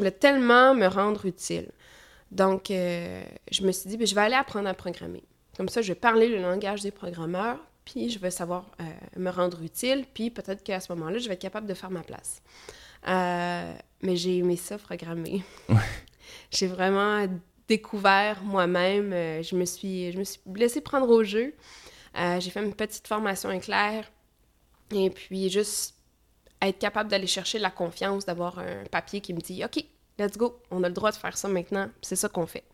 [0.00, 1.70] Je voulais tellement me rendre utile.
[2.30, 5.22] Donc, euh, je me suis dit, ben, je vais aller apprendre à programmer.
[5.58, 8.84] Comme ça, je vais parler le langage des programmeurs, puis je vais savoir euh,
[9.18, 12.00] me rendre utile, puis peut-être qu'à ce moment-là, je vais être capable de faire ma
[12.00, 12.40] place.
[13.08, 15.42] Euh, mais j'ai aimé ça, programmer.
[16.50, 17.26] j'ai vraiment
[17.68, 19.10] découvert moi-même.
[19.42, 21.52] je, me suis, je me suis laissée prendre au jeu.
[22.14, 24.10] j'ai fait une petite formation éclair.
[24.92, 25.99] Et puis, juste
[26.62, 29.84] être capable d'aller chercher la confiance, d'avoir un papier qui me dit OK,
[30.18, 32.64] let's go, on a le droit de faire ça maintenant, c'est ça qu'on fait.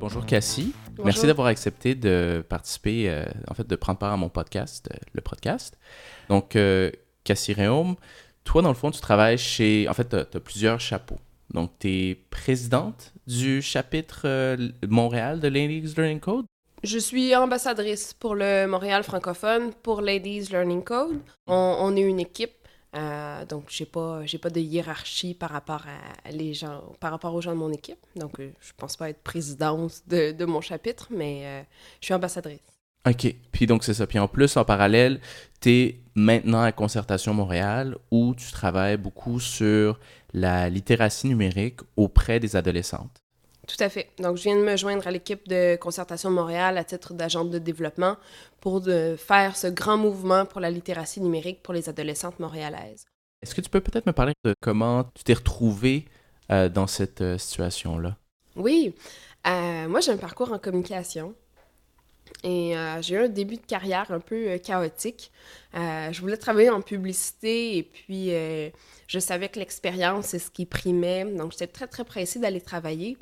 [0.00, 0.72] Bonjour Cassie.
[1.04, 4.96] Merci d'avoir accepté de participer, euh, en fait, de prendre part à mon podcast, euh,
[5.12, 5.78] le podcast.
[6.30, 6.90] Donc, euh,
[7.22, 7.96] Cassie Réaume,
[8.42, 9.86] toi, dans le fond, tu travailles chez.
[9.90, 11.18] En fait, tu as, plusieurs chapeaux.
[11.52, 14.56] Donc, tu es présidente du chapitre
[14.88, 16.46] Montréal de Ladies Learning Code?
[16.82, 21.20] Je suis ambassadrice pour le Montréal francophone pour Ladies Learning Code.
[21.46, 22.59] on est une équipe
[22.96, 27.34] euh, donc, j'ai pas, j'ai pas de hiérarchie par rapport à les gens, par rapport
[27.34, 27.98] aux gens de mon équipe.
[28.16, 31.62] Donc, euh, je pense pas être présidente de, mon chapitre, mais euh,
[32.00, 32.60] je suis ambassadrice.
[33.06, 33.34] OK.
[33.52, 34.06] Puis donc, c'est ça.
[34.06, 35.20] Puis en plus, en parallèle,
[35.60, 39.98] tu es maintenant à Concertation Montréal où tu travailles beaucoup sur
[40.34, 43.20] la littératie numérique auprès des adolescentes.
[43.70, 44.08] Tout à fait.
[44.18, 47.58] Donc, je viens de me joindre à l'équipe de Concertation Montréal à titre d'agente de
[47.58, 48.16] développement
[48.60, 53.04] pour de faire ce grand mouvement pour la littératie numérique pour les adolescentes montréalaises.
[53.42, 56.06] Est-ce que tu peux peut-être me parler de comment tu t'es retrouvée
[56.50, 58.16] euh, dans cette euh, situation-là?
[58.56, 58.92] Oui.
[59.46, 61.34] Euh, moi, j'ai un parcours en communication.
[62.44, 65.32] Et j'ai eu un début de carrière un peu chaotique.
[65.74, 68.30] je voulais travailler en publicité et puis
[69.08, 71.24] je savais que l'expérience, c'est ce qui primait.
[71.24, 73.18] Donc, j'étais très, très pressée d'aller travailler.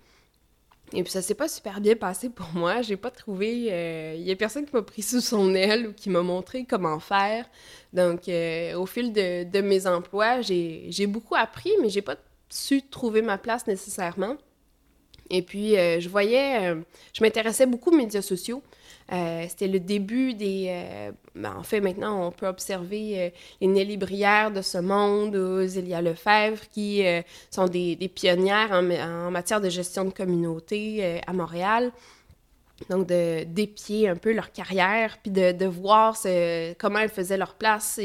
[0.92, 2.82] Et puis ça s'est pas super bien passé pour moi.
[2.82, 3.56] J'ai pas trouvé.
[3.56, 6.64] Il euh, y a personne qui m'a pris sous son aile ou qui m'a montré
[6.64, 7.46] comment faire.
[7.92, 12.16] Donc, euh, au fil de, de mes emplois, j'ai beaucoup appris, mais j'ai pas
[12.48, 14.36] su trouver ma place nécessairement.
[15.30, 16.74] Et puis, euh, je voyais,
[17.12, 18.62] je m'intéressais beaucoup aux médias sociaux.
[19.12, 20.66] Euh, c'était le début des...
[20.68, 23.30] Euh, ben, en fait, maintenant, on peut observer euh,
[23.60, 27.02] les Nelly Brière de ce monde, Zélia Lefebvre, qui
[27.50, 31.92] sont des, pionnières en, matière de gestion de communauté à Montréal.
[32.90, 36.16] Donc, de d'épier un peu leur carrière, puis de, voir
[36.78, 37.98] comment elles faisaient leur place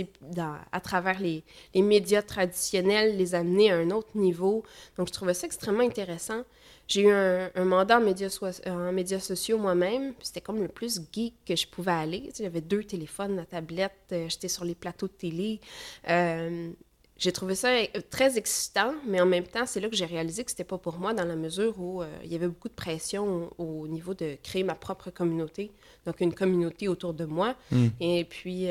[0.72, 1.44] à travers les,
[1.76, 4.64] médias traditionnels, les amener à un autre niveau.
[4.98, 6.44] Donc, je trouvais ça extrêmement intéressant.
[6.88, 10.14] J'ai eu un, mandat en médias, en médias sociaux moi-même.
[10.22, 12.30] C'était comme le plus geek que je pouvais aller.
[12.38, 15.62] J'avais deux téléphones, la tablette, euh, j'étais sur les plateaux de télé.
[16.10, 16.72] Euh,
[17.18, 20.44] j'ai trouvé ça euh, très excitant, mais en même temps, c'est là que j'ai réalisé
[20.44, 23.50] que c'était pas pour moi dans la mesure où il y avait beaucoup de pression
[23.58, 25.72] au, niveau de créer ma propre communauté,
[26.06, 27.56] donc une communauté autour de moi.
[27.72, 27.88] Hmm.
[28.02, 28.68] Et puis,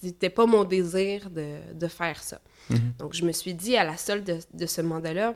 [0.00, 2.40] c'était pas mon désir de, de faire ça.
[2.70, 2.76] Hmm.
[2.98, 5.34] Donc, je me suis dit à la solde de, de ce mandat-là,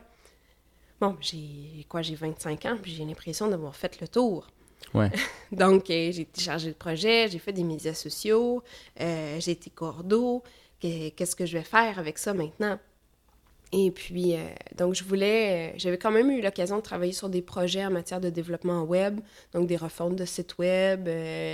[1.01, 4.47] bon, j'ai quoi, j'ai 25 ans, puis j'ai l'impression d'avoir fait le tour.
[4.93, 5.09] Ouais.
[5.51, 8.63] Donc, euh, j'ai chargé le projet, j'ai fait des médias sociaux,
[9.01, 10.43] euh, j'ai été cordeau.
[10.79, 12.79] Qu'est-ce que je vais faire avec ça maintenant?
[13.73, 14.39] Et puis, euh,
[14.77, 18.19] donc, je voulais, j'avais quand même eu l'occasion de travailler sur des projets en matière
[18.19, 19.21] de développement web,
[19.53, 21.07] donc des refontes de sites web,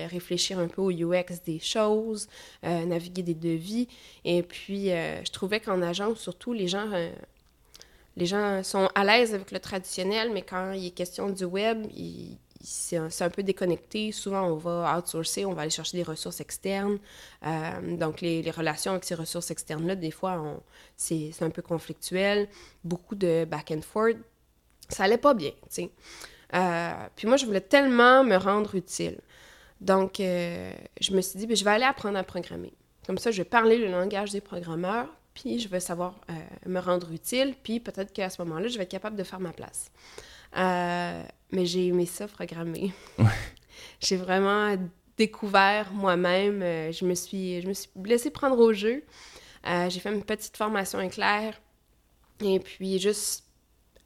[0.09, 2.27] réfléchir un peu au UX des choses,
[2.63, 3.87] naviguer des devis.
[4.25, 6.89] Et puis, je trouvais qu'en agence, surtout, les gens
[8.17, 11.85] les gens sont à l'aise avec le traditionnel, mais quand il est question du web,
[12.63, 14.11] c'est un, peu déconnecté.
[14.11, 16.97] Souvent, on va outsourcer, on va aller chercher des ressources externes.
[17.45, 20.59] Euh, donc, les, relations avec ces ressources externes-là, des fois,
[20.95, 22.49] c'est un peu conflictuel.
[22.83, 24.17] Beaucoup de back and forth.
[24.89, 25.51] Ça allait pas bien.
[26.55, 29.19] Euh, puis moi, je voulais tellement me rendre utile.
[29.79, 32.73] Donc, euh, je me suis dit, ben, je vais aller apprendre à programmer.
[33.05, 36.33] Comme ça, je vais parler le langage des programmeurs, puis je vais savoir euh,
[36.65, 39.51] me rendre utile, puis peut-être qu'à ce moment-là, je vais être capable de faire ma
[39.51, 39.91] place.
[40.57, 42.91] Euh, mais j'ai aimé ça programmer.
[43.99, 44.75] j'ai vraiment
[45.15, 46.63] découvert moi-même.
[46.63, 49.03] Euh, je, me suis, je me suis laissée prendre au jeu.
[49.63, 51.61] j'ai fait une petite formation éclair.
[52.41, 53.45] Et puis, juste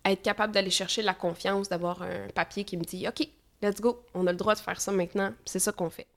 [0.04, 3.25] être capable d'aller chercher la confiance, d'avoir un papier qui me dit OK,
[3.62, 5.33] let's go, on a le droit de faire ça maintenant.
[5.45, 6.07] C'est ça qu'on fait.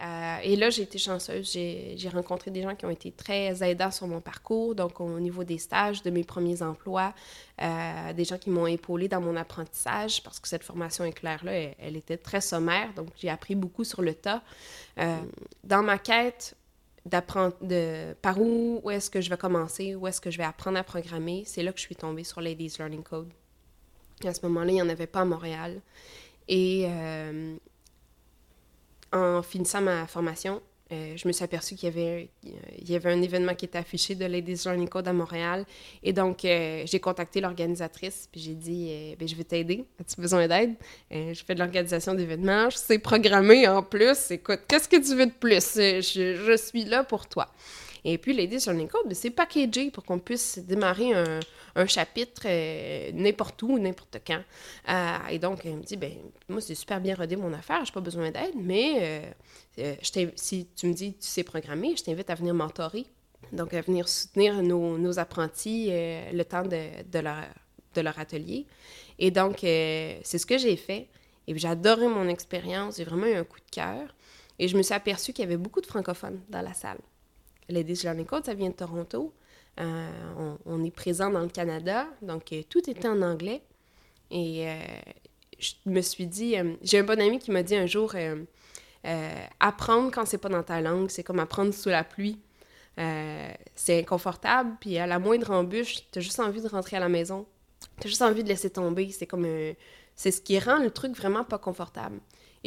[0.00, 1.50] Euh, et là, j'ai été chanceuse.
[1.52, 5.44] J'ai rencontré des gens qui ont été très aidants sur mon parcours, donc au niveau
[5.44, 7.12] des stages, de mes premiers emplois,
[7.60, 11.96] euh, des gens qui m'ont épaulé dans mon apprentissage, parce que cette formation éclair-là, elle,
[11.96, 14.42] était très sommaire, donc j'ai appris beaucoup sur le tas.
[14.98, 15.16] Euh,
[15.64, 16.54] dans ma quête
[17.04, 20.44] d'apprendre de par où, où est-ce que je vais commencer, où est-ce que je vais
[20.44, 23.32] apprendre à programmer, c'est là que je suis tombée sur Ladies Learning Code.
[24.24, 25.80] À ce moment-là, il n'y en avait pas à Montréal.
[26.48, 26.86] Et
[29.12, 30.60] en finissant ma formation,
[30.90, 31.88] euh, je me suis aperçue qu'il
[32.88, 35.66] y avait, un événement qui était affiché de Ladies Learning Code à Montréal.
[36.02, 39.84] Et donc, euh, j'ai contacté l'organisatrice, puis j'ai dit euh, ben, Je vais t'aider.
[40.00, 40.76] As-tu besoin d'aide?
[41.10, 44.30] Je fais de l'organisation d'événements, je sais programmer en plus.
[44.30, 45.74] Écoute, qu'est-ce que tu veux de plus?
[45.76, 47.48] Je, suis là pour toi.
[48.04, 51.40] Et puis, Ladies Learning Code, ben, c'est packagé pour qu'on puisse démarrer un,
[51.74, 54.42] un chapitre euh, n'importe où, n'importe quand.
[54.88, 56.12] Euh, et donc, elle me dit, ben
[56.48, 59.34] moi, c'est super bien rodé mon affaire, j'ai pas besoin d'aide, mais
[59.78, 63.06] euh, si tu me dis tu sais programmer, je t'invite à venir mentorer.
[63.52, 67.44] Donc, à venir soutenir nos, apprentis le temps de, leur,
[67.94, 68.66] de leur atelier.
[69.18, 71.08] Et donc, c'est ce que j'ai fait.
[71.46, 72.96] Et j'ai adoré mon expérience.
[72.98, 74.14] J'ai vraiment eu un coup de cœur.
[74.58, 76.98] Et je me suis aperçue qu'il y avait beaucoup de francophones dans la salle.
[77.68, 79.32] Ladies Learning Code, ça vient de Toronto.
[79.80, 83.62] Euh, on, est présent dans le Canada, donc euh, tout était en anglais.
[84.30, 84.74] Et euh,
[85.58, 88.14] je me suis dit, j'ai un bon ami qui m'a dit un jour,
[89.60, 92.38] apprendre quand c'est pas dans ta langue, c'est comme apprendre sous la pluie.
[92.96, 97.46] c'est inconfortable, puis à la moindre embûche, t'as juste envie de rentrer à la maison.
[98.00, 99.10] T'as juste envie de laisser tomber.
[99.10, 99.46] C'est comme
[100.14, 102.18] c'est ce qui rend le truc vraiment pas confortable.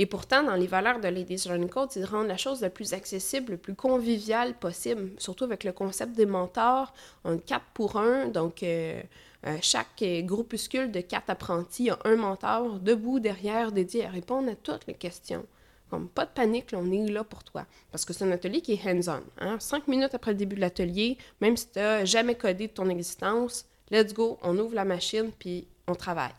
[0.02, 2.94] Et pourtant, dans les valeurs de Ladies Learning Code, de rendre la chose la plus
[2.94, 6.92] accessible, le plus conviviale possible, surtout avec le concept des mentors.
[7.24, 9.00] Est quatre pour un, donc euh,
[9.46, 14.56] euh, chaque groupuscule de quatre apprentis a un mentor debout derrière dédié à répondre à
[14.56, 15.46] toutes les questions.
[15.92, 17.68] Comme pas de panique, on est là pour toi.
[17.92, 19.22] Parce que c'est un atelier qui est hands-on.
[19.38, 19.58] Hein?
[19.60, 22.90] Cinq minutes après le début de l'atelier, même si tu n'as jamais codé de ton
[22.90, 26.34] existence, let's go, on ouvre la machine puis on travaille.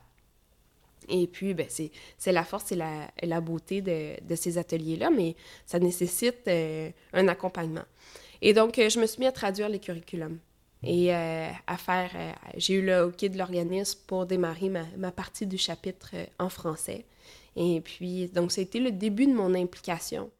[1.08, 5.36] Et puis, ben, c'est la force et la, la beauté de, de ces ateliers-là, mais
[5.66, 7.84] ça nécessite euh, un accompagnement.
[8.40, 10.38] Et donc, euh, je me suis mis à traduire les curriculums
[10.82, 12.10] et euh, à faire...
[12.56, 17.04] J'ai eu le OK de l'organisme pour démarrer ma, ma, partie du chapitre en français.
[17.56, 20.30] Et puis, donc, été le début de mon implication.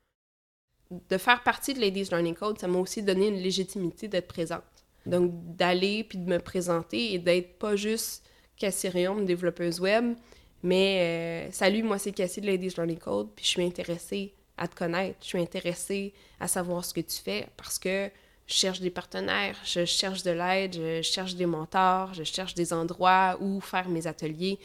[1.08, 4.62] De faire partie de Ladies Learning Code, ça m'a aussi donné une légitimité d'être présente.
[5.06, 8.24] Donc, d'aller puis de me présenter et d'être pas juste
[8.56, 10.14] Cassirium, développeuse web,
[10.62, 14.68] mais euh, salut, moi c'est Cassie de Ladies Learning Code, puis je suis intéressée à
[14.68, 18.10] te connaître, je suis intéressée à savoir ce que tu fais parce que
[18.46, 22.72] je cherche des partenaires, je cherche de l'aide, je cherche des mentors, je cherche des
[22.72, 24.58] endroits où faire mes ateliers.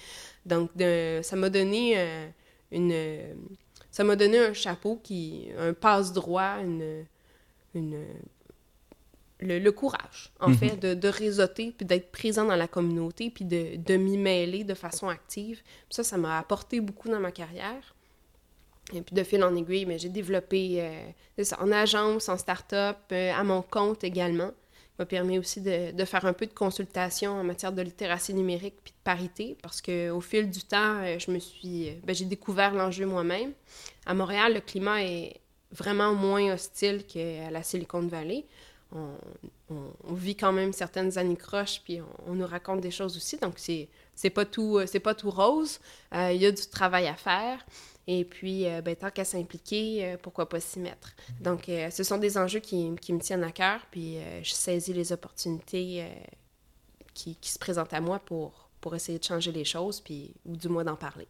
[0.46, 0.72] Donc,
[1.22, 1.96] ça m'a donné
[2.74, 3.34] euh.
[3.92, 5.50] Ça m'a donné un chapeau qui.
[5.58, 7.06] un passe-droit, une,
[7.74, 8.06] une
[9.40, 10.58] le, courage, en mhm.
[10.58, 14.64] fait, de, de réseauter, puis d'être présent dans la communauté, puis de, de m'y mêler
[14.64, 15.62] de façon active.
[15.90, 17.96] ça, ça m'a apporté beaucoup dans ma carrière.
[18.94, 23.34] Et puis de fil en aiguille, mais j'ai développé euh, en agence, en start-up, euh,
[23.34, 24.48] à mon compte également.
[24.48, 28.34] Ça m'a permis aussi de, de, faire un peu de consultation en matière de littératie
[28.34, 32.26] numérique puis de parité, parce qu'au fil du temps, euh, je me suis, ben, j'ai
[32.26, 33.52] découvert l'enjeu moi-même.
[34.06, 35.36] À Montréal, le climat est
[35.72, 38.46] vraiment moins hostile qu'à la Silicon Valley
[38.94, 43.38] on, vit quand même certaines anicroches, puis on, nous raconte des choses aussi.
[43.38, 45.80] Donc, c'est, c'est pas tout c'est pas tout rose.
[46.14, 47.66] Euh, il y a du travail à faire.
[48.08, 51.14] Et puis, euh, ben, tant qu'à s'impliquer, euh, pourquoi pas s'y mettre?
[51.42, 55.12] Donc, ce sont des enjeux qui, qui, me tiennent à cœur, puis je saisis les
[55.12, 56.08] opportunités
[57.14, 60.56] qui, qui, se présentent à moi pour, pour essayer de changer les choses, puis, ou
[60.56, 61.28] du moins d'en parler.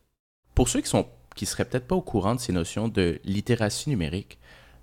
[0.54, 3.90] Pour ceux qui sont qui seraient peut-être pas au courant de ces notions de littératie
[3.90, 4.40] numérique,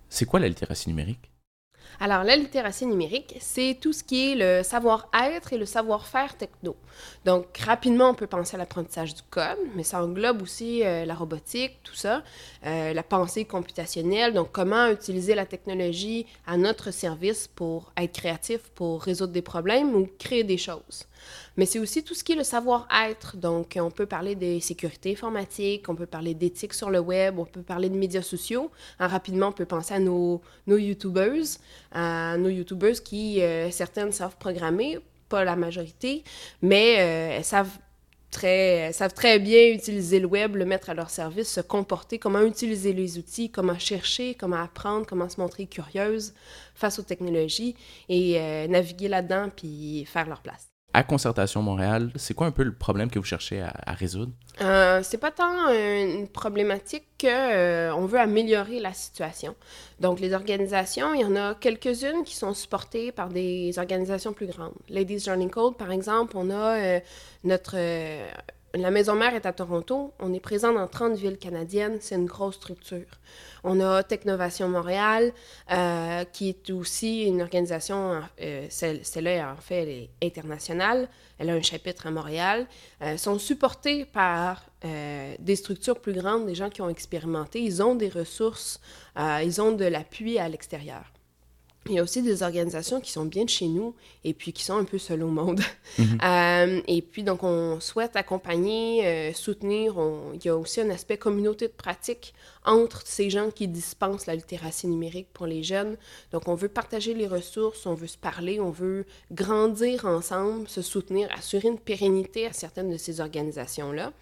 [0.09, 1.31] c'est quoi la littératie numérique?
[2.01, 6.77] Alors, la littératie numérique, c'est tout ce qui est le savoir-être et le savoir-faire techno.
[7.25, 11.15] Donc, rapidement, on peut penser à l'apprentissage du code, mais ça englobe aussi euh, la
[11.15, 12.23] robotique, tout ça,
[12.67, 18.61] euh, la pensée computationnelle, donc comment utiliser la technologie à notre service pour être créatif,
[18.75, 21.07] pour résoudre des problèmes ou créer des choses.
[21.57, 23.37] Mais c'est aussi tout ce qui est le savoir-être.
[23.37, 27.45] Donc, on peut parler des sécurités informatiques, on peut parler d'éthique sur le web, on
[27.45, 28.71] peut parler de médias sociaux.
[28.99, 31.59] Rapidement, on peut penser à nos, nos YouTubers,
[31.93, 36.25] à nos YouTubers qui, euh, certaines savent programmer, pas la majorité,
[36.63, 37.79] mais euh, elles savent
[38.31, 42.43] Très, savent très bien utiliser le web, le mettre à leur service, se comporter, comment
[42.43, 46.35] utiliser les outils, comment chercher, comment apprendre, comment se montrer curieuse
[46.75, 47.77] face aux technologies
[48.09, 50.74] et euh, naviguer là-dedans puis faire leur place.
[50.95, 54.31] À Concertation Montréal, c'est quoi un peu le problème que vous cherchez à, résoudre?
[54.61, 59.57] Euh, c'est pas tant une problématique qu'on euh, veut améliorer la situation.
[59.99, 64.47] Donc, les organisations, il y en a quelques-unes qui sont supportées par des organisations plus
[64.47, 64.75] grandes.
[64.89, 67.01] Ladies Journey Code, par exemple, on a euh,
[67.43, 67.75] notre
[68.75, 70.13] la maison mère est à Toronto.
[70.19, 71.99] On est présent dans 30 villes canadiennes.
[72.01, 73.07] C'est une grosse structure.
[73.63, 75.33] On a Technovation Montréal,
[75.71, 81.09] euh, qui est aussi une organisation, euh, celle-là, en fait, est internationale.
[81.39, 82.67] Elle a un chapitre à Montréal.
[83.03, 87.63] Euh, sont supportés par euh, des structures plus grandes, des gens qui ont expérimenté.
[87.63, 88.81] Ils ont des ressources,
[89.17, 91.14] ils ont de l'appui à l'extérieur.
[91.87, 94.65] Il y a aussi des organisations qui sont bien de chez nous et puis qui
[94.65, 95.61] sont un peu seules au monde.
[95.97, 96.19] Mhm.
[96.25, 99.95] Euh, et puis, donc, on souhaite accompagner, euh, soutenir.
[100.35, 104.35] Il y a aussi un aspect communauté de pratique entre ces gens qui dispensent la
[104.35, 105.97] littératie numérique pour les jeunes.
[106.33, 110.83] Donc, on veut partager les ressources, on veut se parler, on veut grandir ensemble, se
[110.83, 114.13] soutenir, assurer une pérennité à certaines de ces organisations-là.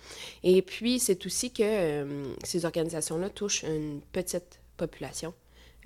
[0.43, 5.33] Et puis, c'est aussi que euh, ces organisations-là touchent une petite population.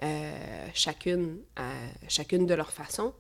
[0.03, 1.39] Euh, chacune,
[2.09, 3.15] chacune de leur façon.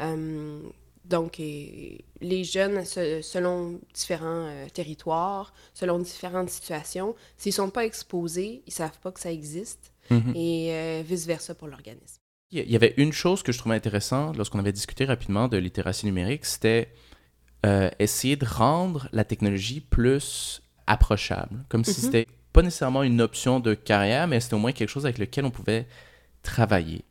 [0.00, 0.60] Euh,
[1.04, 8.62] donc, les jeunes, selon différents euh, territoires, selon différentes situations, s'ils ne sont pas exposés,
[8.66, 10.32] ils ne savent pas que ça existe, mhm.
[10.36, 12.18] et vice-versa pour l'organisme.
[12.52, 16.06] Il y avait une chose que je trouvais intéressante lorsqu'on avait discuté rapidement de littératie
[16.06, 16.92] numérique, c'était
[17.98, 21.96] essayer de rendre la technologie plus approchable, comme si mhm.
[21.96, 25.44] c'était pas nécessairement une option de carrière, mais c'était au moins quelque chose avec lequel
[25.44, 25.86] on pouvait
[26.42, 27.04] travailler.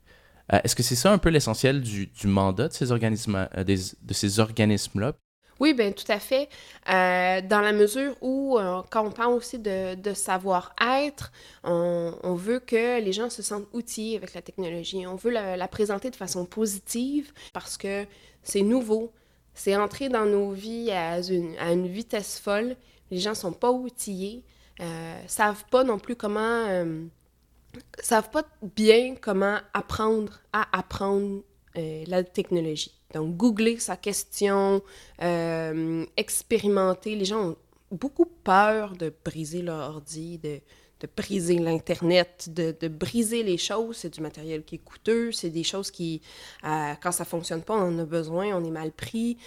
[0.53, 4.13] Euh, est-ce que c'est ça un peu l'essentiel du, mandat de ces organismes, euh, de
[4.13, 5.13] ces organismes-là?
[5.59, 6.47] Oui, bien, tout à fait.
[6.89, 8.57] Euh, dans la mesure où,
[8.89, 11.33] quand on parle aussi de, savoir-être,
[11.65, 15.05] on, veut que les gens se sentent outillés avec la technologie.
[15.05, 18.05] On veut la, présenter de façon positive parce que
[18.41, 19.11] c'est nouveau.
[19.53, 22.77] C'est entré dans nos vies à une, à une, vitesse folle.
[23.11, 24.45] Les gens sont pas outillés,
[24.79, 26.85] euh, savent pas non plus comment
[28.01, 31.41] savent pas bien comment apprendre à apprendre
[31.77, 32.93] euh, la technologie.
[33.13, 34.81] Donc, googler sa question,
[35.21, 37.15] euh, expérimenter.
[37.15, 37.57] Les gens ont
[37.91, 40.61] beaucoup peur de briser leur ordi, de,
[40.99, 43.97] de briser l'Internet, de, de, briser les choses.
[43.97, 46.21] C'est du matériel qui est coûteux, c'est des choses qui,
[46.63, 49.37] euh, quand ça fonctionne pas, on en a besoin, on est mal pris.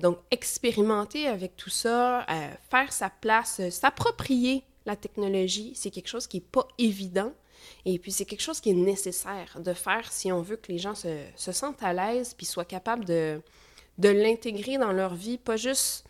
[0.00, 2.26] donc, expérimenter avec tout ça,
[2.70, 7.32] faire sa place, s'approprier la technologie, c'est quelque chose qui n'est pas évident.
[7.84, 10.78] Et puis, c'est quelque chose qui est nécessaire de faire si on veut que les
[10.78, 13.40] gens se, se sentent à l'aise puis soient capables de,
[13.98, 16.04] de l'intégrer dans leur vie, pas juste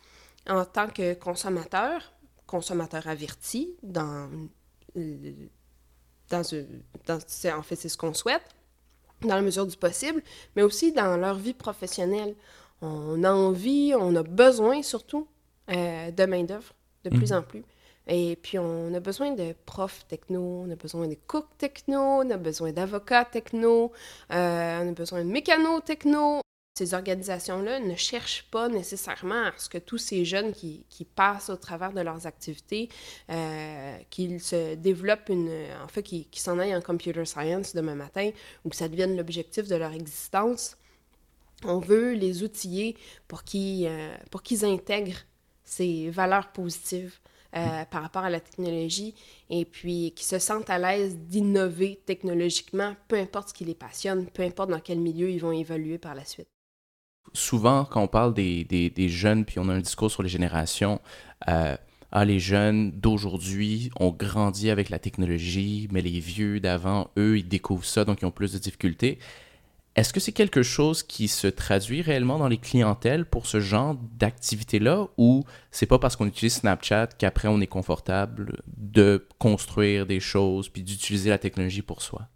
[0.47, 2.13] en tant que consommateur,
[2.45, 4.29] consommateur averti, dans,
[4.95, 6.41] dans,
[7.05, 8.45] dans en fait, c'est ce qu'on souhaite,
[9.21, 10.21] dans la mesure du possible,
[10.55, 12.35] mais aussi dans leur vie professionnelle.
[12.81, 15.27] On a envie, on a besoin surtout
[15.69, 16.73] euh, de main-d'œuvre
[17.03, 17.37] de plus mhm.
[17.37, 17.63] en plus.
[18.07, 22.29] Et puis, on a besoin de profs techno, on a besoin de cooks techno, on
[22.29, 23.91] a besoin d'avocats techno,
[24.31, 26.39] euh, on a besoin de mécanos techno.
[26.77, 30.85] Ces organisations-là ne cherchent pas nécessairement à ce que tous ces jeunes qui,
[31.15, 32.87] passent au travers de leurs activités,
[33.31, 35.49] euh, qu'ils se développent une...
[35.83, 38.29] En fait, qu'ils s'en aillent en computer science demain matin
[38.63, 40.77] ou que ça devienne l'objectif de leur existence.
[41.63, 42.95] On veut les outiller
[43.27, 44.15] pour qu'ils euh,
[44.63, 45.25] intègrent
[45.63, 47.19] ces valeurs positives
[47.55, 49.15] euh, par rapport à la technologie
[49.49, 54.25] et puis qui se sentent à l'aise d'innover technologiquement, peu importe ce qui les passionne,
[54.27, 56.49] peu importe dans quel milieu ils vont évoluer par la suite.
[57.33, 60.99] Souvent, quand on parle des, des, jeunes, puis on a un discours sur les générations,
[61.49, 61.75] euh,
[62.11, 67.47] ah, les jeunes d'aujourd'hui ont grandi avec la technologie, mais les vieux d'avant, eux, ils
[67.47, 69.19] découvrent ça, donc ils ont plus de difficultés.
[69.97, 73.95] Est-ce que c'est quelque chose qui se traduit réellement dans les clientèles pour ce genre
[73.95, 80.19] d'activité-là ou c'est pas parce qu'on utilise Snapchat qu'après on est confortable de construire des
[80.19, 82.27] choses puis d'utiliser la technologie pour soi?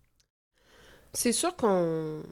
[1.13, 2.24] C'est sûr qu'on.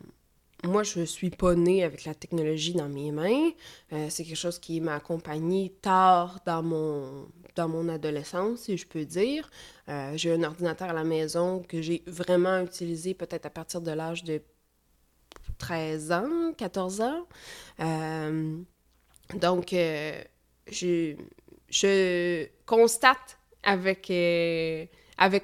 [0.63, 3.51] Moi, je suis pas née avec la technologie dans mes mains.
[3.93, 8.87] Euh, c'est quelque chose qui m'a accompagné tard dans mon, dans mon adolescence, si je
[8.87, 9.49] peux dire.
[9.89, 13.91] Euh, j'ai un ordinateur à la maison que j'ai vraiment utilisé peut-être à partir de
[13.91, 14.41] l'âge de
[15.59, 17.27] 13 ans, 14 ans.
[17.79, 18.57] Euh,
[19.35, 20.19] donc, euh,
[20.71, 24.85] je, constate avec, euh,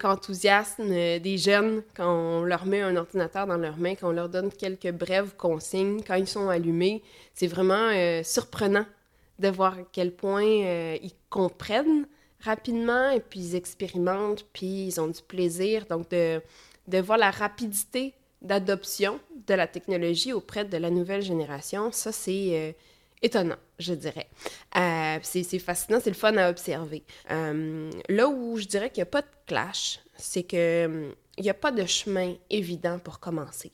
[0.03, 4.29] enthousiasme des jeunes quand on leur met un ordinateur dans leurs mains, quand on leur
[4.29, 7.03] donne quelques brèves consignes, quand ils sont allumés.
[7.33, 7.91] C'est vraiment
[8.23, 8.85] surprenant
[9.37, 12.07] de voir à quel point ils comprennent
[12.39, 15.85] rapidement et puis ils expérimentent, puis ils ont du plaisir.
[15.87, 16.41] Donc, de
[17.01, 18.13] voir la rapidité
[18.45, 22.71] d'adoption de la technologie auprès de la nouvelle génération, ça, c'est euh,
[23.21, 24.27] étonnant, je dirais.
[24.77, 27.03] Euh, c'est fascinant, c'est le fun à observer.
[27.31, 31.49] Euh, là où je dirais qu'il n'y a pas de clash, c'est que il n'y
[31.49, 33.71] a pas de chemin évident pour commencer.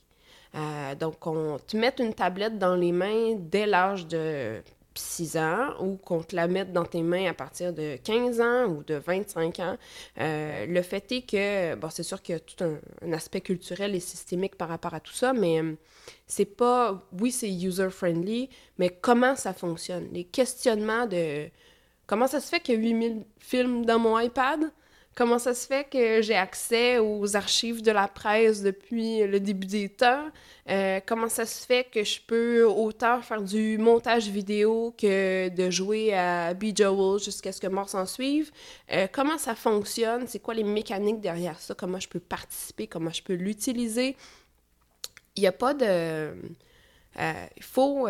[1.00, 4.63] donc, on te met une tablette dans les mains dès l'âge de
[5.00, 8.66] 6 ans ou qu'on te la mette dans tes mains à partir de 15 ans
[8.66, 9.78] ou de 25 ans.
[10.20, 13.96] Euh, le fait est que, bon, c'est sûr qu'il y a tout un, aspect culturel
[13.96, 15.74] et systémique par rapport à tout ça, mais euh,
[16.28, 20.08] c'est pas, oui, c'est user-friendly, mais comment ça fonctionne?
[20.12, 21.50] Les questionnements de
[22.08, 24.72] comment ça se fait qu'il y a 8000 films dans mon iPad?
[25.13, 29.68] Comment ça se fait que j'ai accès aux archives de la presse depuis le début
[29.68, 30.30] des temps?
[30.70, 35.70] Euh, comment ça se fait que je peux autant faire du montage vidéo que de
[35.70, 38.51] jouer à Bejeweled jusqu'à ce que mort s'en suive?
[38.94, 40.27] Euh, comment ça fonctionne?
[40.27, 41.75] C'est quoi les mécaniques derrière ça?
[41.75, 42.88] Comment je peux participer?
[42.88, 44.15] Comment je peux l'utiliser?
[45.36, 45.86] Il n'y a pas de...
[45.86, 46.34] Euh,
[47.58, 48.08] il faut,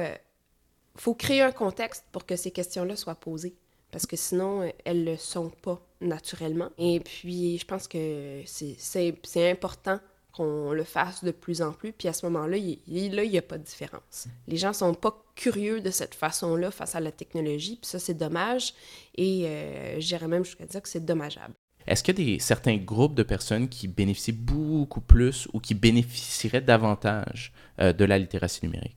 [0.96, 3.56] faut créer un contexte pour que ces questions-là soient posées
[3.90, 6.70] parce que sinon, elles ne le sont pas naturellement.
[6.78, 10.00] Et puis, je pense que c'est important
[10.32, 11.92] qu'on le fasse de plus en plus.
[11.92, 14.28] Puis à ce moment-là, il n'y a pas de différence.
[14.48, 17.78] Les gens sont pas curieux de cette façon-là face à la technologie.
[17.82, 18.74] Puis ça, c'est dommage.
[19.16, 21.54] Et euh, j'irais même jusqu'à dire que c'est dommageable.
[21.88, 25.74] Est-ce qu'il y a des, certains groupes de personnes qui bénéficient beaucoup plus ou qui
[25.74, 28.96] bénéficieraient davantage euh, de la littératie numérique?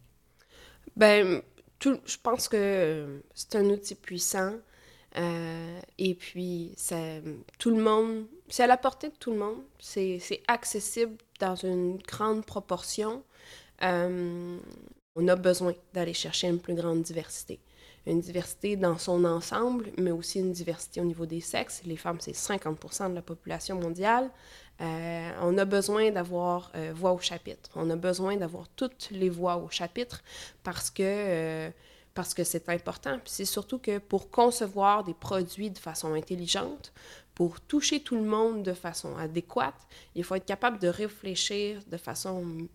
[0.96, 1.42] Ben,
[1.78, 4.52] tout, je pense que c'est un outil puissant.
[5.16, 6.75] Euh, et puis,
[7.59, 9.62] tout le monde, c'est à la portée de tout le monde.
[9.78, 13.23] C'est accessible dans une grande proportion.
[13.83, 14.59] Euh,
[15.16, 17.61] on a besoin d'aller chercher une plus grande diversité.
[18.06, 21.83] Une diversité dans son ensemble, mais aussi une diversité au niveau des sexes.
[21.87, 24.30] Les femmes, c'est 50% de la population mondiale.
[24.80, 27.71] Euh, on a besoin d'avoir voix au chapitre.
[27.76, 30.23] On a besoin d'avoir toutes les voix au chapitre
[30.64, 31.71] parce que
[32.14, 33.18] parce que c'est important.
[33.25, 36.92] C'est surtout que pour concevoir des produits de façon intelligente,
[37.35, 39.75] pour toucher tout le monde de façon adéquate,
[40.14, 42.68] il faut être capable de réfléchir de façon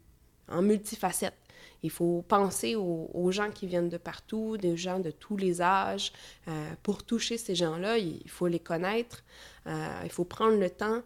[0.50, 1.36] en multifacette.
[1.82, 6.12] Il faut penser aux, gens qui viennent de partout, des gens de tous les âges.
[6.48, 9.24] Euh, pour toucher ces gens-là, il faut les connaître,
[9.66, 11.02] euh, il faut prendre le temps.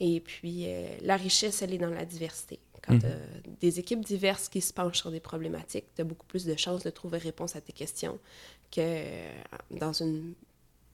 [0.00, 2.58] Et puis, euh, la richesse, elle est dans la diversité.
[2.86, 3.00] Quand mhm.
[3.00, 6.44] tu as des équipes diverses qui se penchent sur des problématiques, tu as beaucoup plus
[6.44, 8.18] de chances de trouver réponse à tes questions
[8.70, 9.32] que euh,
[9.70, 10.34] dans, une,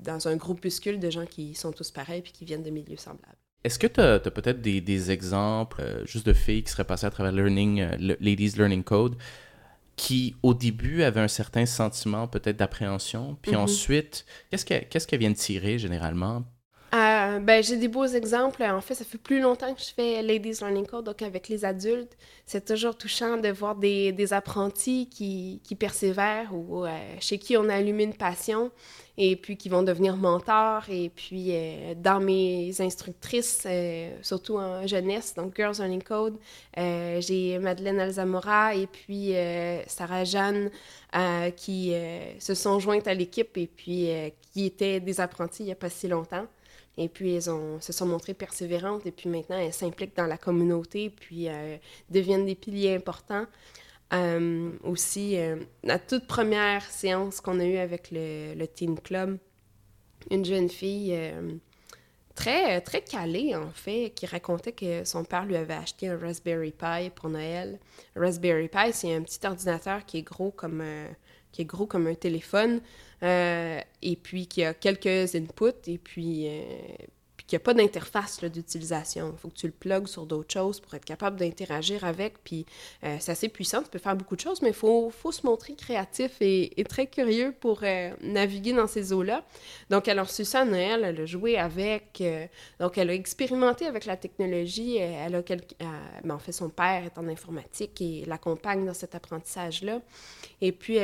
[0.00, 3.36] dans un groupuscule de gens qui sont tous pareils puis qui viennent de milieux semblables.
[3.64, 7.06] Est-ce que tu as, peut-être des, des, exemples euh, juste de filles qui seraient passées
[7.06, 9.16] à travers Learning, euh, Ladies Learning Code
[9.94, 13.58] qui, au début, avaient un certain sentiment peut-être d'appréhension, puis mhm.
[13.58, 16.44] ensuite, qu'est-ce qu'elles viennent tirer généralement?
[17.32, 18.62] Euh, ben, j'ai des beaux exemples.
[18.62, 21.64] En fait, ça fait plus longtemps que je fais Ladies Learning Code, donc avec les
[21.64, 22.16] adultes.
[22.46, 26.90] C'est toujours touchant de voir des, apprentis qui, persévèrent ou euh,
[27.20, 28.70] chez qui on a allumé une passion
[29.18, 30.84] et puis qui vont devenir mentors.
[30.90, 33.66] Et puis, euh, dans mes instructrices,
[34.22, 36.38] surtout en jeunesse, donc Girls Learning Code,
[36.76, 39.34] j'ai Madeleine Alzamora et puis
[39.86, 40.70] Sarah Jeanne
[41.56, 41.94] qui
[42.38, 44.08] se sont jointes à l'équipe et puis
[44.52, 46.46] qui étaient des apprentis il n'y a pas si longtemps.
[46.98, 51.10] Et puis, elles se sont montrées persévérantes et puis maintenant, elles s'impliquent dans la communauté
[51.10, 51.76] puis euh,
[52.10, 53.46] deviennent des piliers importants.
[54.12, 59.38] Euh, aussi, euh, la toute première séance qu'on a eue avec le, le, Teen Club,
[60.30, 61.18] une jeune fille
[62.34, 66.72] très, très calée, en fait, qui racontait que son père lui avait acheté un Raspberry
[66.72, 67.78] Pi pour Noël.
[68.14, 70.84] Raspberry Pi, c'est un petit ordinateur qui est gros comme,
[71.52, 72.80] qui est gros comme un téléphone,
[73.22, 76.62] euh, et puis qui a quelques inputs, et puis, euh,
[76.98, 77.06] puis
[77.52, 79.34] qu'il n'y a pas d'interface d'utilisation.
[79.36, 82.64] Il faut que tu le plugues sur d'autres choses pour être capable d'interagir avec, puis
[83.04, 85.46] euh, c'est assez puissant, tu peux faire beaucoup de choses, mais il faut, faut, se
[85.46, 87.82] montrer créatif et, très curieux pour
[88.22, 89.44] naviguer dans ces eaux-là.
[89.88, 92.22] Donc, elle a reçu ça à Noël, elle a joué avec,
[92.80, 95.42] donc elle a expérimenté avec la technologie, elle a
[96.24, 100.00] ben, en fait, son père est en informatique et l'accompagne dans cet apprentissage-là.
[100.60, 100.98] Et puis,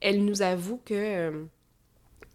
[0.00, 1.44] elle nous avoue que euh,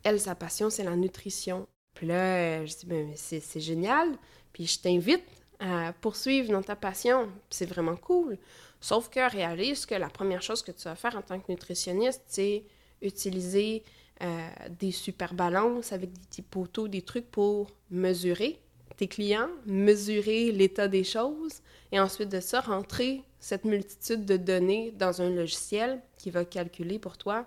[0.04, 1.68] elle, sa passion, c'est la nutrition.
[1.94, 4.10] Puis là, euh, je dis, ben, c'est génial.
[4.52, 5.24] Puis je t'invite
[5.60, 7.30] à poursuivre dans ta passion.
[7.50, 8.38] C'est vraiment cool.
[8.82, 12.24] Sauf que réalise que la première chose que tu vas faire en tant que nutritionniste,
[12.28, 12.64] c'est
[13.02, 13.84] utiliser
[14.22, 14.48] euh,
[14.80, 18.60] des super balances avec des petits poteaux, des trucs pour mesurer
[18.98, 24.92] tes clients, mesurer l'état des choses et ensuite de ça, rentrer cette multitude de données
[24.92, 27.46] dans un logiciel qui va calculer pour toi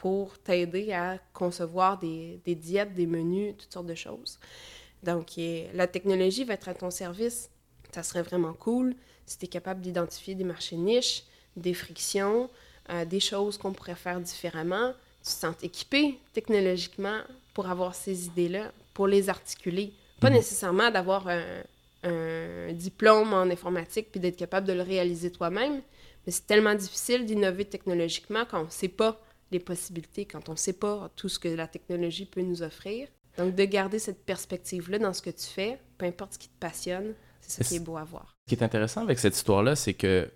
[0.00, 4.38] pour t'aider à concevoir des, des, diètes, des menus, toutes sortes de choses.
[5.02, 5.32] Donc,
[5.74, 7.50] la technologie va être à ton service.
[7.92, 12.48] Ça serait vraiment cool si tu es capable d'identifier des marchés niches, des frictions,
[13.06, 17.20] des choses qu'on pourrait faire différemment, tu te sens équipé technologiquement
[17.52, 19.92] pour avoir ces idées-là, pour les articuler.
[20.18, 20.36] Pas mhm.
[20.36, 21.62] nécessairement d'avoir un,
[22.04, 25.82] un, diplôme en informatique puis d'être capable de le réaliser toi-même,
[26.24, 30.52] mais c'est tellement difficile d'innover technologiquement quand on ne sait pas les possibilités, quand on
[30.52, 33.08] ne sait pas tout ce que la technologie peut nous offrir.
[33.38, 36.58] Donc, de garder cette perspective-là dans ce que tu fais, peu importe ce qui te
[36.58, 38.36] passionne, c'est ça qui est beau à voir.
[38.46, 40.30] Ce qui est intéressant avec cette histoire-là, c'est que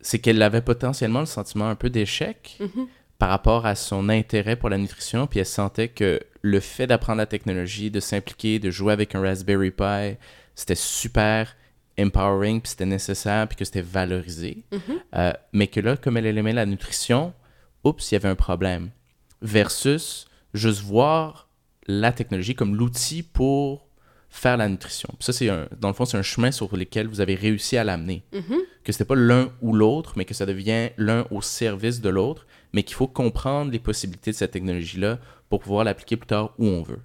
[0.00, 2.86] c'est qu'elle avait potentiellement le sentiment un peu d'échec mm-hmm.
[3.18, 7.18] par rapport à son intérêt pour la nutrition, puis elle sentait que le fait d'apprendre
[7.18, 10.16] la technologie, de s'impliquer, de jouer avec un Raspberry Pi,
[10.54, 11.56] c'était super
[11.98, 14.64] empowering, puis c'était nécessaire, puis que c'était valorisé.
[14.70, 14.98] Mm-hmm.
[15.16, 17.32] Euh, mais que là, comme elle aimait la nutrition,
[17.86, 18.90] oups, il y avait un problème.
[19.42, 21.48] Versus juste voir
[21.86, 23.86] la technologie comme l'outil pour
[24.28, 25.08] faire la nutrition.
[25.20, 28.22] ça, c'est dans le fond, c'est un chemin sur lequel vous avez réussi à l'amener.
[28.32, 28.58] Mm-hmm.
[28.84, 32.08] Que ce n'est pas l'un ou l'autre, mais que ça devient l'un au service de
[32.08, 35.18] l'autre, mais qu'il faut comprendre les possibilités de cette technologie-là
[35.48, 37.00] pour pouvoir l'appliquer plus tard où on veut.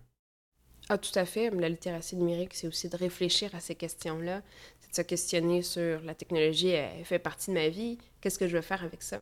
[0.90, 1.50] Ah, tout à fait.
[1.52, 4.42] La littératie numérique, c'est aussi de réfléchir à ces questions-là.
[4.82, 7.98] C'est de se questionner sur la technologie, elle fait partie de ma vie.
[8.20, 9.22] Qu'est-ce que je veux faire avec ça?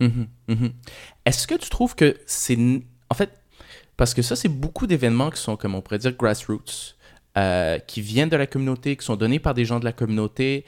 [0.00, 0.72] Mhm, mhm.
[1.24, 2.56] Est-ce que tu trouves que c'est...
[3.10, 3.30] En fait,
[3.96, 6.96] parce que ça, c'est beaucoup d'événements qui sont, comme on pourrait dire, grassroots,
[7.36, 10.64] euh, qui viennent de la communauté, qui sont donnés par des gens de la communauté.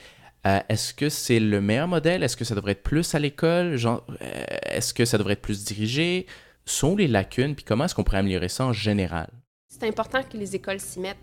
[0.46, 2.22] Euh, est-ce que c'est le meilleur modèle?
[2.22, 3.78] Est-ce que ça devrait être plus à l'école?
[3.84, 3.98] Euh,
[4.66, 6.26] est-ce que ça devrait être plus dirigé?
[6.66, 7.54] Sont les lacunes?
[7.54, 9.30] Puis comment est-ce qu'on pourrait améliorer ça en général?
[9.68, 11.16] C'est important que les écoles s'y mettent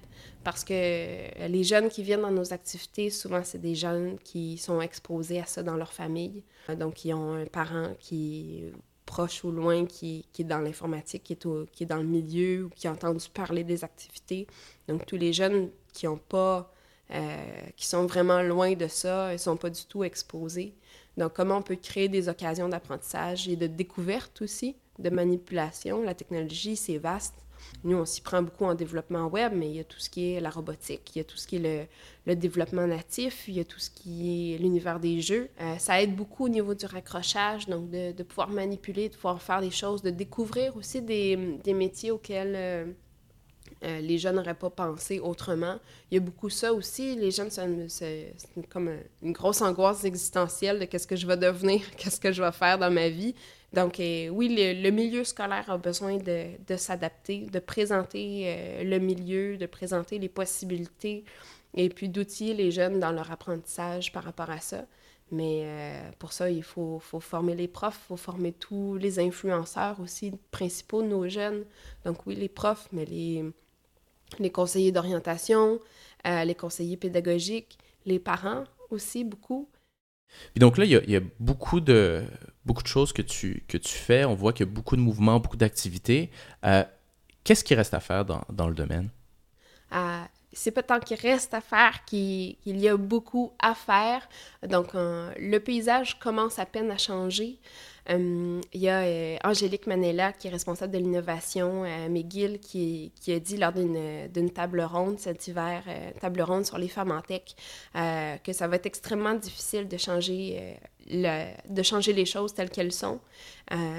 [0.44, 4.80] parce que les jeunes qui viennent dans nos activités, souvent, c'est des jeunes qui sont
[4.82, 6.44] exposés à ça dans leur famille.
[6.78, 8.64] Donc, qui ont un parent qui
[9.06, 12.70] proche ou loin, qui, est dans l'informatique, qui, est qui est dans le milieu ou
[12.70, 14.48] qui a entendu parler des activités.
[14.88, 16.72] Donc, tous les jeunes qui ont pas,
[17.12, 20.76] euh, qui sont vraiment loin de ça, ils sont pas du tout exposés.
[21.18, 26.04] Donc, comment on peut créer des occasions d'apprentissage et de découverte aussi, de manipulation?
[26.04, 27.36] La technologie, c'est vaste.
[27.84, 30.34] Nous, on s'y prend beaucoup en développement web, mais il y a tout ce qui
[30.34, 31.88] est la robotique, il y a tout ce qui est
[32.26, 35.50] le, développement natif, il y a tout ce qui est l'univers des jeux.
[35.62, 39.62] Euh, ça aide beaucoup au niveau du raccrochage, donc de, pouvoir manipuler, de pouvoir faire
[39.62, 41.36] des choses, de découvrir aussi des,
[41.74, 42.86] métiers auxquels euh,
[43.84, 45.80] euh, les jeunes n'auraient pas pensé autrement.
[46.12, 47.16] Il y a beaucoup ça aussi.
[47.16, 48.36] Les jeunes, c'est
[48.70, 48.92] comme
[49.24, 52.78] une grosse angoisse existentielle de qu'est-ce que je vais devenir, qu'est-ce que je vais faire
[52.78, 53.34] dans ma vie.
[53.74, 59.58] Donc, euh, oui, le, milieu scolaire a besoin de, s'adapter, de présenter euh, le milieu,
[59.58, 61.24] de présenter les possibilités
[61.76, 64.86] et puis d'outiller les jeunes dans leur apprentissage par rapport à ça.
[65.32, 70.00] Mais euh, pour ça, il faut, former les profs, il faut former tous les influenceurs
[70.00, 71.64] aussi principaux de nos jeunes.
[72.06, 73.46] Donc oui, les profs, mais les,
[74.40, 75.80] les conseillers d'orientation,
[76.26, 77.78] les conseillers pédagogiques,
[78.08, 79.70] les parents aussi beaucoup.
[80.56, 82.24] Donc là, il y, a, beaucoup, de,
[82.66, 84.26] beaucoup de choses que tu, que tu fais.
[84.26, 86.30] On voit qu'il y a beaucoup de mouvements, beaucoup d'activités.
[86.66, 86.84] Euh,
[87.44, 89.10] qu'est-ce qui reste à faire dans, dans le domaine?
[89.94, 90.22] Euh,
[90.54, 94.28] c'est pas tant qu'il reste à faire qu'il y a beaucoup à faire.
[94.68, 97.60] Donc, euh, le paysage commence à peine à changer.
[98.10, 103.12] Euh, il y a euh, Angélique Manella, qui est responsable de l'innovation à McGill, qui,
[103.28, 105.84] a dit lors d'une table ronde cet hiver,
[106.20, 107.56] table ronde sur les femmes en tech,
[108.44, 113.20] que ça va être extrêmement difficile de changer, les choses telles qu'elles sont.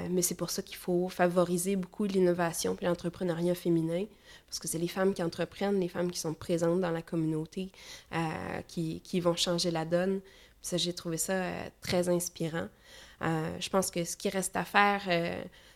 [0.09, 4.05] mais c'est pour ça qu'il faut favoriser beaucoup l'innovation et l'entrepreneuriat féminin
[4.51, 7.71] parce que c'est les femmes qui entreprennent, les femmes qui sont présentes dans la communauté,
[8.13, 8.17] euh,
[8.67, 10.19] qui, vont changer la donne.
[10.61, 12.67] Ça, j'ai trouvé ça euh, très inspirant.
[13.21, 15.01] Euh, je pense que ce qui reste à faire,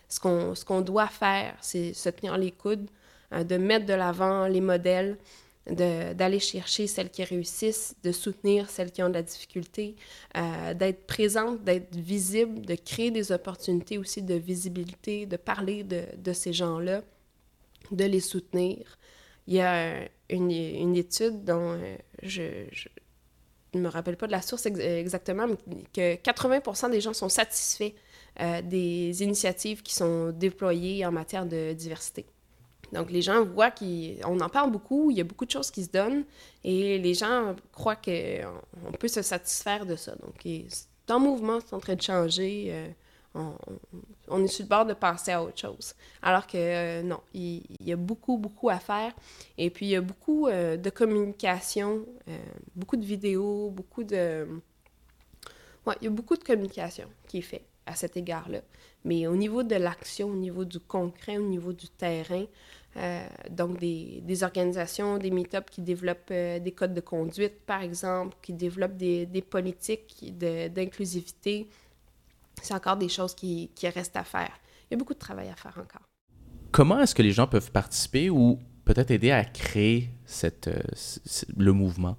[0.08, 2.88] ce qu'on ce qu'on doit faire, c'est se tenir les coudes,
[3.32, 5.16] de mettre de l'avant les modèles,
[5.68, 9.96] d'aller chercher celles qui réussissent, de soutenir celles qui ont de la difficulté,
[10.34, 16.32] d'être présente, d'être visible, de créer des opportunités aussi de visibilité, de parler de, de
[16.32, 17.02] ces gens-là
[17.90, 18.98] de les soutenir.
[19.46, 22.64] Il y a une, une étude dont euh, je,
[23.76, 27.92] ne me rappelle pas de la source exactement, mais que 80% des gens sont satisfaits
[28.40, 32.26] euh, des initiatives qui sont déployées en matière de diversité.
[32.92, 35.84] Donc, les gens voient qu'on en parle beaucoup, il y a beaucoup de choses qui
[35.84, 36.24] se donnent,
[36.62, 40.14] et les gens croient qu'on peut se satisfaire de ça.
[40.16, 40.46] Donc,
[41.08, 42.68] en mouvement, c'est en train de changer.
[42.70, 42.88] Euh,
[44.28, 45.94] on, est sur le bord de passer à autre chose.
[46.22, 49.12] Alors que euh, non, il, y a beaucoup, beaucoup à faire.
[49.58, 52.38] Et puis, il y a beaucoup euh, de communication, euh,
[52.74, 54.46] beaucoup de vidéos, beaucoup de...
[55.86, 58.60] Ouais, il y a beaucoup de communication qui est fait à cet égard-là.
[59.04, 62.46] Mais au niveau de l'action, au niveau du concret, au niveau du terrain,
[63.50, 68.96] donc des, organisations, des meet-ups qui développent des codes de conduite, par exemple, qui développent
[68.96, 71.68] des politiques d'inclusivité,
[72.62, 74.52] c'est encore des choses qui, qui restent à faire.
[74.88, 76.06] Il y a beaucoup de travail à faire encore.
[76.72, 80.80] Comment est-ce que les gens peuvent participer ou peut-être aider à créer cette, euh,
[81.56, 82.16] le mouvement?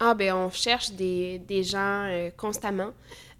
[0.00, 2.92] Ah, ben on cherche des, des gens euh, constamment.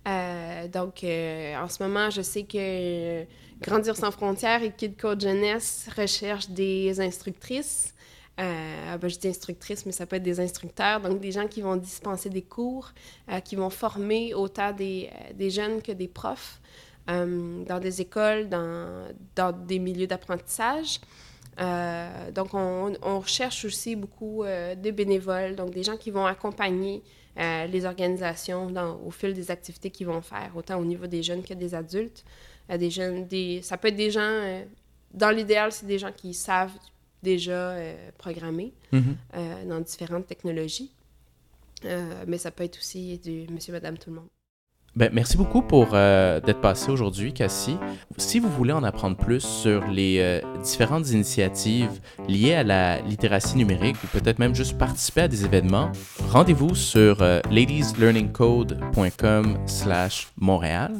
[0.06, 3.24] Euh, donc, en ce moment, je sais que
[3.60, 7.93] Grandir sans frontières et Kid Code Jeunesse recherche des instructrices.
[8.40, 11.62] Euh, ben, je dis instructrices, mais ça peut être des instructeurs, donc des gens qui
[11.62, 12.92] vont dispenser des cours,
[13.44, 16.60] qui vont former autant des, des, jeunes que des profs
[17.06, 21.00] dans des écoles, dans, dans des milieux d'apprentissage.
[21.60, 26.26] Euh, donc, on, on, recherche aussi beaucoup euh, de bénévoles, donc des gens qui vont
[26.26, 27.02] accompagner
[27.38, 28.72] euh, les organisations
[29.04, 32.24] au fil des activités qu'ils vont faire, autant au niveau des jeunes que des adultes.
[32.68, 34.64] des jeunes, des, ça peut être des gens,
[35.12, 36.76] dans l'idéal, c'est des gens qui savent
[37.24, 37.76] déjà
[38.18, 39.66] programmer mm-hmm.
[39.66, 40.92] dans différentes technologies,
[41.82, 44.28] mais ça peut être aussi du monsieur, madame, tout le monde.
[44.96, 47.76] Ben, merci beaucoup pour euh, d'être passé aujourd'hui, Cassie.
[48.16, 51.90] Si vous voulez en apprendre plus sur les euh, différentes initiatives
[52.28, 55.90] liées à la littératie numérique ou peut-être même juste participer à des événements,
[56.30, 60.92] rendez-vous sur euh, ladieslearningcode.com slash Montréal.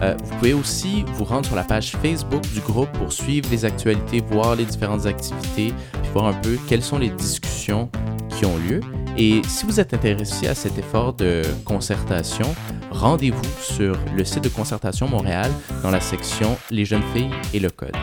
[0.00, 4.22] vous pouvez aussi vous rendre sur la page Facebook du groupe pour suivre les actualités,
[4.22, 5.74] voir les différentes activités,
[6.14, 7.90] voir un peu quelles sont les discussions
[8.36, 8.80] qui ont lieu.
[9.16, 12.46] Et si vous êtes intéressé à cet effort de concertation,
[12.90, 15.50] rendez-vous sur le site de Concertation Montréal
[15.82, 17.96] dans la section Les jeunes filles et le code.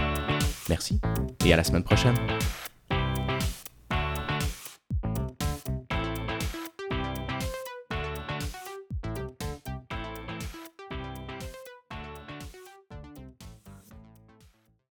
[0.69, 0.99] Merci
[1.45, 2.15] et à la semaine prochaine.